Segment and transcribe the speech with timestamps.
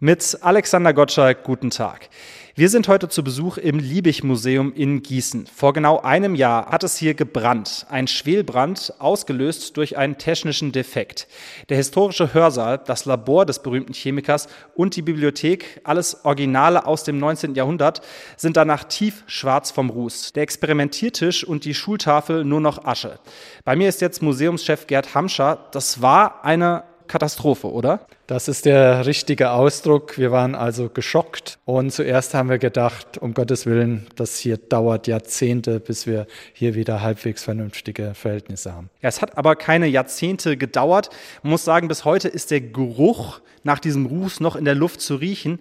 [0.00, 2.08] Mit Alexander Gottschalk, guten Tag.
[2.54, 5.48] Wir sind heute zu Besuch im Liebig-Museum in Gießen.
[5.52, 7.84] Vor genau einem Jahr hat es hier gebrannt.
[7.90, 11.26] Ein Schwelbrand, ausgelöst durch einen technischen Defekt.
[11.68, 17.18] Der historische Hörsaal, das Labor des berühmten Chemikers und die Bibliothek, alles Originale aus dem
[17.18, 17.56] 19.
[17.56, 18.00] Jahrhundert,
[18.36, 20.32] sind danach tief schwarz vom Ruß.
[20.32, 23.18] Der Experimentiertisch und die Schultafel nur noch Asche.
[23.64, 25.66] Bei mir ist jetzt Museumschef Gerd Hamscher.
[25.72, 28.06] Das war eine Katastrophe, oder?
[28.26, 30.18] Das ist der richtige Ausdruck.
[30.18, 35.06] Wir waren also geschockt und zuerst haben wir gedacht, um Gottes Willen, das hier dauert
[35.06, 38.90] Jahrzehnte, bis wir hier wieder halbwegs vernünftige Verhältnisse haben.
[39.00, 41.10] Ja, es hat aber keine Jahrzehnte gedauert.
[41.42, 45.00] Man muss sagen, bis heute ist der Geruch nach diesem Ruß noch in der Luft
[45.00, 45.58] zu riechen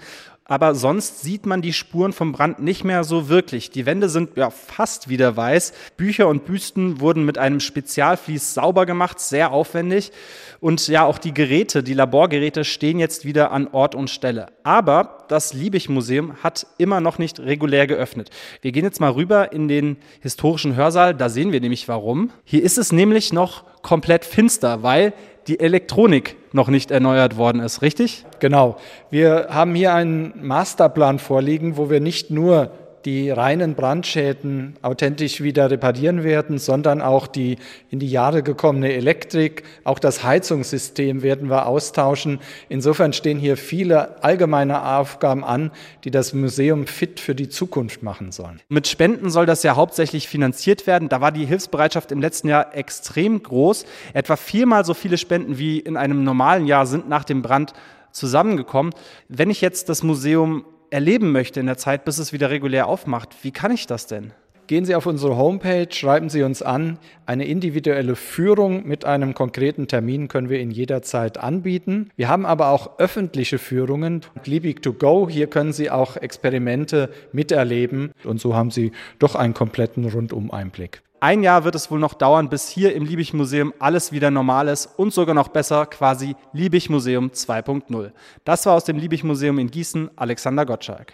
[0.47, 3.69] aber sonst sieht man die Spuren vom Brand nicht mehr so wirklich.
[3.69, 5.73] Die Wände sind ja fast wieder weiß.
[5.97, 10.11] Bücher und Büsten wurden mit einem Spezialvlies sauber gemacht, sehr aufwendig.
[10.59, 14.47] Und ja, auch die Geräte, die Laborgeräte stehen jetzt wieder an Ort und Stelle.
[14.63, 18.29] Aber das Liebig-Museum hat immer noch nicht regulär geöffnet.
[18.61, 21.13] Wir gehen jetzt mal rüber in den historischen Hörsaal.
[21.13, 22.31] Da sehen wir nämlich warum.
[22.43, 25.13] Hier ist es nämlich noch komplett finster, weil
[25.47, 28.25] die Elektronik noch nicht erneuert worden ist, richtig?
[28.39, 28.75] Genau.
[29.09, 32.71] Wir haben hier einen Masterplan vorliegen, wo wir nicht nur
[33.07, 37.55] die reinen Brandschäden authentisch wieder reparieren werden, sondern auch die
[37.89, 42.39] in die Jahre gekommene Elektrik, auch das Heizungssystem werden wir austauschen.
[42.67, 45.71] Insofern stehen hier viele allgemeine Aufgaben an,
[46.03, 48.59] die das Museum fit für die Zukunft machen sollen.
[48.67, 51.07] Mit Spenden soll das ja hauptsächlich finanziert werden.
[51.07, 53.85] Da war die Hilfsbereitschaft im letzten Jahr extrem groß.
[54.11, 57.71] Etwa viermal so viele Spenden wie in einem normalen Jahr sind nach dem Brand
[58.11, 58.93] zusammengekommen.
[59.29, 63.29] Wenn ich jetzt das Museum erleben möchte in der Zeit, bis es wieder regulär aufmacht,
[63.41, 64.33] wie kann ich das denn?
[64.67, 66.99] Gehen Sie auf unsere Homepage, schreiben Sie uns an.
[67.25, 72.09] Eine individuelle Führung mit einem konkreten Termin können wir Ihnen jederzeit anbieten.
[72.17, 75.29] Wir haben aber auch öffentliche Führungen, Liebig to go.
[75.29, 81.01] Hier können Sie auch Experimente miterleben und so haben Sie doch einen kompletten Rundum-Einblick.
[81.19, 84.87] Ein Jahr wird es wohl noch dauern, bis hier im Liebig-Museum alles wieder normal ist
[84.97, 88.11] und sogar noch besser, quasi Liebig-Museum 2.0.
[88.45, 91.13] Das war aus dem Liebig-Museum in Gießen Alexander Gottschalk.